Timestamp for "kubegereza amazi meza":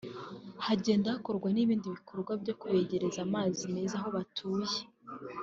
2.59-3.95